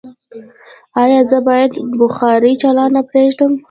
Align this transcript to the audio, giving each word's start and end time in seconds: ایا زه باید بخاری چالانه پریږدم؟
ایا 1.03 1.21
زه 1.29 1.37
باید 1.47 1.71
بخاری 1.99 2.53
چالانه 2.61 3.01
پریږدم؟ 3.09 3.51